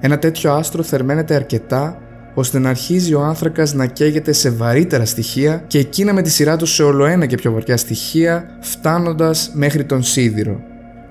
Ένα 0.00 0.18
τέτοιο 0.18 0.52
άστρο 0.52 0.82
θερμαίνεται 0.82 1.34
αρκετά 1.34 1.98
ώστε 2.34 2.58
να 2.58 2.68
αρχίζει 2.68 3.14
ο 3.14 3.20
άνθρακας 3.20 3.74
να 3.74 3.86
καίγεται 3.86 4.32
σε 4.32 4.50
βαρύτερα 4.50 5.04
στοιχεία 5.04 5.64
και 5.66 5.78
εκείνα 5.78 6.12
με 6.12 6.22
τη 6.22 6.30
σειρά 6.30 6.56
του 6.56 6.66
σε 6.66 6.82
ολοένα 6.82 7.26
και 7.26 7.36
πιο 7.36 7.52
βαριά 7.52 7.76
στοιχεία 7.76 8.56
φτάνοντας 8.60 9.50
μέχρι 9.54 9.84
τον 9.84 10.02
σίδηρο. 10.02 10.60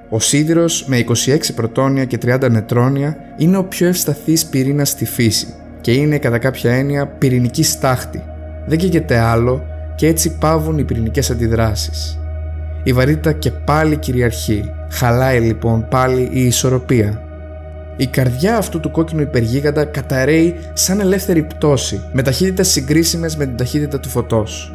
Ο 0.10 0.20
σίδηρος 0.20 0.86
με 0.88 1.06
26 1.26 1.38
πρωτόνια 1.56 2.06
και 2.06 2.18
30 2.26 2.50
νετρόνια 2.52 3.18
είναι 3.38 3.58
ο 3.58 3.64
πιο 3.64 3.88
ευσταθής 3.88 4.46
πυρήνας 4.46 4.90
στη 4.90 5.06
φύση 5.06 5.54
και 5.82 5.92
είναι 5.92 6.18
κατά 6.18 6.38
κάποια 6.38 6.74
έννοια 6.74 7.08
πυρηνική 7.08 7.64
στάχτη 7.64 8.24
δεν 8.70 8.78
καίγεται 8.78 9.18
άλλο 9.18 9.66
και 9.96 10.08
έτσι 10.08 10.38
πάβουν 10.38 10.78
οι 10.78 10.84
πυρηνικές 10.84 11.30
αντιδράσεις. 11.30 12.20
Η 12.84 12.94
βαρύτητα 12.94 13.32
και 13.32 13.52
πάλι 13.52 13.98
κυριαρχεί, 13.98 14.72
χαλάει 14.90 15.40
λοιπόν 15.40 15.88
πάλι 15.90 16.30
η 16.32 16.46
ισορροπία. 16.46 17.22
Η 17.98 18.08
καρδιά 18.08 18.58
αυτού 18.58 18.80
του 18.80 18.92
κόκκινου 18.92 19.22
υπεργίγαντα 19.22 19.86
καταραίει 19.86 20.56
σαν 20.74 21.00
ελεύθερη 21.00 21.44
πτώση, 21.44 22.02
με 22.14 22.22
ταχύτητες 22.22 22.68
συγκρίσιμες 22.68 23.36
με 23.36 23.46
την 23.46 23.58
ταχύτητα 23.58 24.00
του 24.00 24.10
φωτός. 24.10 24.74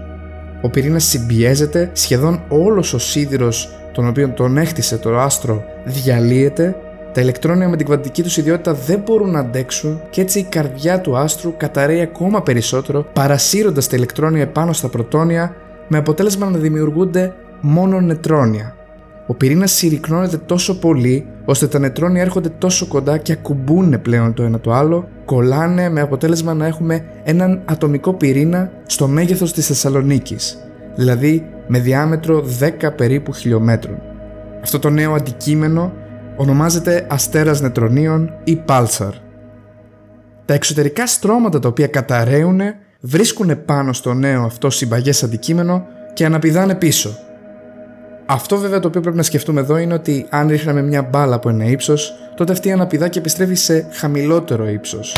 Ο 0.62 0.70
πυρήνας 0.70 1.04
συμπιέζεται, 1.04 1.90
σχεδόν 1.92 2.42
όλος 2.48 2.94
ο 2.94 2.98
σίδηρος 2.98 3.74
τον 3.92 4.08
οποίο 4.08 4.28
τον 4.28 4.56
έχτισε 4.56 4.98
το 4.98 5.18
άστρο 5.18 5.64
διαλύεται 5.84 6.76
τα 7.14 7.20
ηλεκτρόνια 7.20 7.68
με 7.68 7.76
την 7.76 7.86
κβαντική 7.86 8.22
τους 8.22 8.36
ιδιότητα 8.36 8.74
δεν 8.74 9.02
μπορούν 9.06 9.30
να 9.30 9.38
αντέξουν 9.38 10.00
και 10.10 10.20
έτσι 10.20 10.38
η 10.38 10.42
καρδιά 10.42 11.00
του 11.00 11.16
άστρου 11.16 11.54
καταραίει 11.56 12.00
ακόμα 12.00 12.42
περισσότερο, 12.42 13.06
παρασύροντας 13.12 13.88
τα 13.88 13.96
ηλεκτρόνια 13.96 14.42
επάνω 14.42 14.72
στα 14.72 14.88
πρωτόνια, 14.88 15.54
με 15.88 15.98
αποτέλεσμα 15.98 16.50
να 16.50 16.58
δημιουργούνται 16.58 17.34
μόνο 17.60 18.00
νετρόνια. 18.00 18.76
Ο 19.26 19.34
πυρήνας 19.34 19.72
συρρυκνώνεται 19.72 20.36
τόσο 20.36 20.78
πολύ, 20.78 21.26
ώστε 21.44 21.66
τα 21.66 21.78
νετρόνια 21.78 22.22
έρχονται 22.22 22.48
τόσο 22.48 22.86
κοντά 22.86 23.18
και 23.18 23.32
ακουμπούν 23.32 24.02
πλέον 24.02 24.34
το 24.34 24.42
ένα 24.42 24.60
το 24.60 24.72
άλλο, 24.72 25.08
κολλάνε 25.24 25.88
με 25.88 26.00
αποτέλεσμα 26.00 26.54
να 26.54 26.66
έχουμε 26.66 27.04
έναν 27.24 27.62
ατομικό 27.64 28.12
πυρήνα 28.12 28.70
στο 28.86 29.08
μέγεθος 29.08 29.52
της 29.52 29.66
Θεσσαλονίκης, 29.66 30.58
δηλαδή 30.94 31.46
με 31.66 31.78
διάμετρο 31.78 32.44
10 32.60 32.70
περίπου 32.96 33.32
χιλιόμετρων. 33.32 34.02
Αυτό 34.62 34.78
το 34.78 34.90
νέο 34.90 35.14
αντικείμενο 35.14 35.92
ονομάζεται 36.36 37.06
αστέρας 37.10 37.60
νετρονίων 37.60 38.32
ή 38.44 38.56
πάλσαρ. 38.56 39.12
Τα 40.44 40.54
εξωτερικά 40.54 41.06
στρώματα 41.06 41.58
τα 41.58 41.68
οποία 41.68 41.86
καταραίουν 41.86 42.60
βρίσκουν 43.00 43.64
πάνω 43.64 43.92
στο 43.92 44.14
νέο 44.14 44.44
αυτό 44.44 44.70
συμπαγές 44.70 45.22
αντικείμενο 45.22 45.86
και 46.12 46.24
αναπηδάνε 46.24 46.74
πίσω. 46.74 47.18
Αυτό 48.26 48.56
βέβαια 48.56 48.80
το 48.80 48.88
οποίο 48.88 49.00
πρέπει 49.00 49.16
να 49.16 49.22
σκεφτούμε 49.22 49.60
εδώ 49.60 49.76
είναι 49.76 49.94
ότι 49.94 50.26
αν 50.30 50.48
ρίχναμε 50.48 50.82
μια 50.82 51.02
μπάλα 51.02 51.34
από 51.34 51.48
ένα 51.48 51.64
ύψος, 51.64 52.14
τότε 52.36 52.52
αυτή 52.52 52.72
αναπηδά 52.72 53.08
και 53.08 53.18
επιστρέφει 53.18 53.54
σε 53.54 53.86
χαμηλότερο 53.92 54.68
ύψος. 54.68 55.16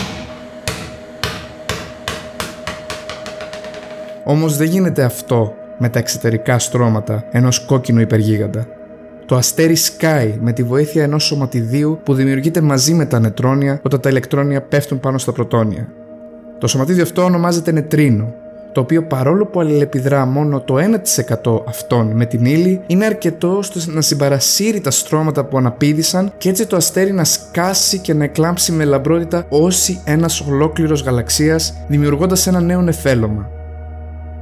Όμως 4.24 4.56
δεν 4.56 4.66
γίνεται 4.66 5.02
αυτό 5.04 5.54
με 5.78 5.88
τα 5.88 5.98
εξωτερικά 5.98 6.58
στρώματα 6.58 7.24
ενός 7.30 7.64
κόκκινου 7.64 8.00
υπεργίγαντα. 8.00 8.66
Το 9.26 9.36
αστέρι 9.36 9.74
σκάει 9.74 10.38
με 10.40 10.52
τη 10.52 10.62
βοήθεια 10.62 11.02
ενός 11.02 11.24
σωματιδίου 11.24 11.98
που 12.02 12.14
δημιουργείται 12.14 12.60
μαζί 12.60 12.94
με 12.94 13.06
τα 13.06 13.18
νετρόνια 13.18 13.80
όταν 13.82 14.00
τα 14.00 14.08
ηλεκτρόνια 14.08 14.62
πέφτουν 14.62 15.00
πάνω 15.00 15.18
στα 15.18 15.32
πρωτόνια. 15.32 15.88
Το 16.58 16.66
σωματίδιο 16.66 17.02
αυτό 17.02 17.24
ονομάζεται 17.24 17.72
νετρίνο, 17.72 18.34
το 18.72 18.80
οποίο 18.80 19.02
παρόλο 19.02 19.46
που 19.46 19.60
αλληλεπιδρά 19.60 20.24
μόνο 20.26 20.60
το 20.60 20.76
1% 21.44 21.62
αυτών 21.68 22.06
με 22.06 22.26
την 22.26 22.44
ύλη, 22.44 22.80
είναι 22.86 23.04
αρκετό 23.04 23.56
ώστε 23.56 23.80
να 23.86 24.00
συμπαρασύρει 24.00 24.80
τα 24.80 24.90
στρώματα 24.90 25.44
που 25.44 25.58
αναπήδησαν 25.58 26.32
και 26.38 26.48
έτσι 26.48 26.66
το 26.66 26.76
αστέρι 26.76 27.12
να 27.12 27.24
σκάσει 27.24 27.98
και 27.98 28.14
να 28.14 28.24
εκλάμψει 28.24 28.72
με 28.72 28.84
λαμπρότητα 28.84 29.46
όση 29.48 30.00
ένας 30.04 30.40
ολόκληρος 30.40 31.02
γαλαξίας, 31.02 31.74
δημιουργώντας 31.88 32.46
ένα 32.46 32.60
νέο 32.60 32.80
νεφέλωμα. 32.80 33.55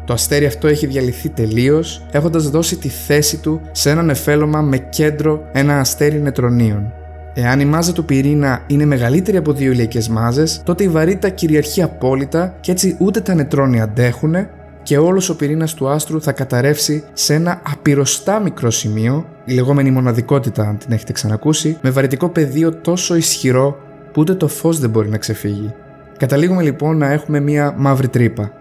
Το 0.04 0.12
αστέρι 0.12 0.46
αυτό 0.46 0.66
έχει 0.66 0.86
διαλυθεί 0.86 1.28
τελείως, 1.28 2.06
έχοντας 2.10 2.50
δώσει 2.50 2.76
τη 2.76 2.88
θέση 2.88 3.36
του 3.36 3.60
σε 3.72 3.90
ένα 3.90 4.02
νεφέλωμα 4.02 4.60
με 4.60 4.78
κέντρο 4.78 5.48
ένα 5.52 5.78
αστέρι 5.78 6.20
νετρονίων. 6.20 6.92
Εάν 7.34 7.60
η 7.60 7.64
μάζα 7.64 7.92
του 7.92 8.04
πυρήνα 8.04 8.62
είναι 8.66 8.84
μεγαλύτερη 8.84 9.36
από 9.36 9.52
δύο 9.52 9.72
ηλιακές 9.72 10.08
μάζες, 10.08 10.62
τότε 10.64 10.84
η 10.84 10.88
βαρύτητα 10.88 11.28
κυριαρχεί 11.28 11.82
απόλυτα 11.82 12.56
και 12.60 12.70
έτσι 12.70 12.96
ούτε 12.98 13.20
τα 13.20 13.34
νετρόνια 13.34 13.82
αντέχουν 13.82 14.34
και 14.82 14.98
όλος 14.98 15.28
ο 15.28 15.36
πυρήνας 15.36 15.74
του 15.74 15.88
άστρου 15.88 16.22
θα 16.22 16.32
καταρρεύσει 16.32 17.04
σε 17.12 17.34
ένα 17.34 17.60
απειροστά 17.72 18.40
μικρό 18.40 18.70
σημείο, 18.70 19.26
η 19.44 19.52
λεγόμενη 19.52 19.90
μοναδικότητα, 19.90 20.62
αν 20.62 20.78
την 20.78 20.92
έχετε 20.92 21.12
ξανακούσει, 21.12 21.78
με 21.82 21.90
βαρυτικό 21.90 22.28
πεδίο 22.28 22.74
τόσο 22.74 23.14
ισχυρό 23.16 23.78
που 24.12 24.20
ούτε 24.20 24.34
το 24.34 24.48
φως 24.48 24.78
δεν 24.78 24.90
μπορεί 24.90 25.08
να 25.08 25.18
ξεφύγει. 25.18 25.74
Καταλήγουμε 26.16 26.62
λοιπόν 26.62 26.96
να 26.96 27.12
έχουμε 27.12 27.40
μία 27.40 27.74
μαύρη 27.76 28.08
τρύπα. 28.08 28.52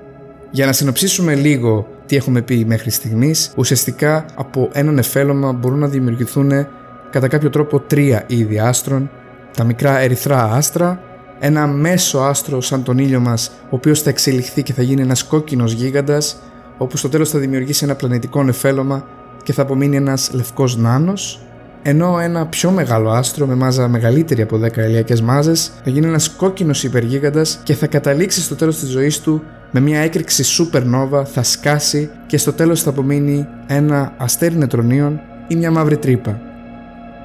Για 0.55 0.65
να 0.65 0.73
συνοψίσουμε 0.73 1.35
λίγο 1.35 1.87
τι 2.05 2.15
έχουμε 2.15 2.41
πει 2.41 2.65
μέχρι 2.65 2.89
στιγμής, 2.89 3.51
ουσιαστικά 3.55 4.25
από 4.35 4.69
ένα 4.73 4.91
νεφέλωμα 4.91 5.51
μπορούν 5.51 5.79
να 5.79 5.87
δημιουργηθούν 5.87 6.51
κατά 7.09 7.27
κάποιο 7.27 7.49
τρόπο 7.49 7.79
τρία 7.79 8.23
είδη 8.27 8.59
άστρων, 8.59 9.09
τα 9.57 9.63
μικρά 9.63 9.99
ερυθρά 9.99 10.43
άστρα, 10.43 11.01
ένα 11.39 11.67
μέσο 11.67 12.19
άστρο 12.19 12.61
σαν 12.61 12.83
τον 12.83 12.97
ήλιο 12.97 13.19
μας, 13.19 13.51
ο 13.63 13.75
οποίος 13.75 14.01
θα 14.01 14.09
εξελιχθεί 14.09 14.63
και 14.63 14.73
θα 14.73 14.81
γίνει 14.81 15.01
ένας 15.01 15.23
κόκκινος 15.23 15.71
γίγαντας, 15.71 16.37
όπου 16.77 16.97
στο 16.97 17.09
τέλος 17.09 17.29
θα 17.29 17.39
δημιουργήσει 17.39 17.85
ένα 17.85 17.95
πλανητικό 17.95 18.43
νεφέλωμα 18.43 19.05
και 19.43 19.53
θα 19.53 19.61
απομείνει 19.61 19.95
ένας 19.95 20.31
λευκός 20.33 20.77
νάνος, 20.77 21.41
ενώ 21.81 22.19
ένα 22.19 22.45
πιο 22.47 22.71
μεγάλο 22.71 23.09
άστρο 23.09 23.45
με 23.45 23.55
μάζα 23.55 23.87
μεγαλύτερη 23.87 24.41
από 24.41 24.57
10 24.57 24.77
ηλιακές 24.77 25.21
μάζες 25.21 25.71
θα 25.83 25.89
γίνει 25.89 26.07
ένας 26.07 26.29
κόκκινος 26.29 26.83
υπεργίγαντας 26.83 27.59
και 27.63 27.73
θα 27.73 27.87
καταλήξει 27.87 28.41
στο 28.41 28.55
τέλος 28.55 28.79
της 28.79 28.89
ζωής 28.89 29.19
του 29.19 29.43
με 29.75 29.79
μια 29.79 29.99
έκρηξη 29.99 30.43
supernova 30.57 31.23
θα 31.25 31.43
σκάσει 31.43 32.09
και 32.25 32.37
στο 32.37 32.53
τέλος 32.53 32.81
θα 32.81 32.89
απομείνει 32.89 33.47
ένα 33.67 34.13
αστέρι 34.17 34.55
νετρονίων 34.55 35.19
ή 35.47 35.55
μια 35.55 35.71
μαύρη 35.71 35.97
τρύπα. 35.97 36.41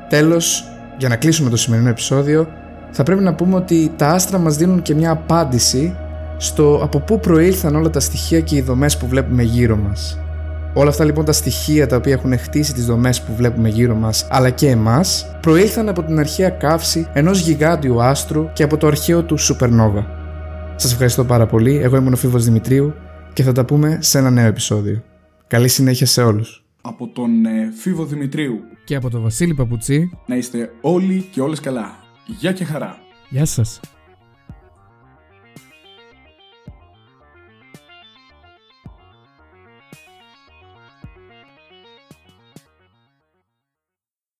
Τέλος, 0.08 0.68
για 0.98 1.08
να 1.08 1.16
κλείσουμε 1.16 1.50
το 1.50 1.56
σημερινό 1.56 1.88
επεισόδιο, 1.88 2.48
θα 2.90 3.02
πρέπει 3.02 3.22
να 3.22 3.34
πούμε 3.34 3.56
ότι 3.56 3.92
τα 3.96 4.08
άστρα 4.08 4.38
μας 4.38 4.56
δίνουν 4.56 4.82
και 4.82 4.94
μια 4.94 5.10
απάντηση 5.10 5.96
στο 6.36 6.80
από 6.82 7.00
πού 7.00 7.20
προήλθαν 7.20 7.76
όλα 7.76 7.90
τα 7.90 8.00
στοιχεία 8.00 8.40
και 8.40 8.56
οι 8.56 8.60
δομές 8.60 8.96
που 8.96 9.06
βλέπουμε 9.06 9.42
γύρω 9.42 9.76
μας. 9.76 10.18
Όλα 10.74 10.88
αυτά 10.88 11.04
λοιπόν 11.04 11.24
τα 11.24 11.32
στοιχεία 11.32 11.86
τα 11.86 11.96
οποία 11.96 12.12
έχουν 12.12 12.38
χτίσει 12.38 12.72
τις 12.74 12.86
δομές 12.86 13.20
που 13.20 13.34
βλέπουμε 13.36 13.68
γύρω 13.68 13.94
μας 13.94 14.26
αλλά 14.30 14.50
και 14.50 14.68
εμάς 14.68 15.26
προήλθαν 15.40 15.88
από 15.88 16.02
την 16.02 16.18
αρχαία 16.18 16.50
καύση 16.50 17.06
ενός 17.12 17.40
γιγάντιου 17.40 18.02
άστρου 18.02 18.48
και 18.52 18.62
από 18.62 18.76
το 18.76 18.86
αρχαίο 18.86 19.22
του 19.22 19.38
supernova. 19.38 20.17
Σας 20.80 20.92
ευχαριστώ 20.92 21.24
πάρα 21.24 21.46
πολύ, 21.46 21.76
εγώ 21.76 21.96
ήμουν 21.96 22.12
ο 22.12 22.16
Φίβος 22.16 22.44
Δημητρίου 22.44 22.94
και 23.32 23.42
θα 23.42 23.52
τα 23.52 23.64
πούμε 23.64 23.98
σε 24.00 24.18
ένα 24.18 24.30
νέο 24.30 24.46
επεισόδιο. 24.46 25.02
Καλή 25.46 25.68
συνέχεια 25.68 26.06
σε 26.06 26.22
όλους. 26.22 26.64
Από 26.80 27.08
τον 27.08 27.44
ε, 27.46 27.72
Φίβο 27.76 28.04
Δημητρίου 28.04 28.60
και 28.84 28.94
από 28.94 29.10
τον 29.10 29.22
Βασίλη 29.22 29.54
Παπουτσί 29.54 30.10
να 30.26 30.36
είστε 30.36 30.70
όλοι 30.80 31.28
και 31.30 31.40
όλες 31.40 31.60
καλά. 31.60 31.94
Γεια 32.26 32.52
και 32.52 32.64
χαρά. 32.64 32.98
Γεια 33.30 33.44
σας. 33.44 33.80